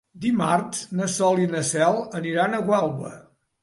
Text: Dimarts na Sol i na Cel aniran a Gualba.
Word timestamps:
Dimarts 0.21 0.81
na 1.01 1.11
Sol 1.17 1.43
i 1.43 1.47
na 1.53 1.63
Cel 1.71 2.03
aniran 2.25 2.57
a 2.63 2.67
Gualba. 2.75 3.19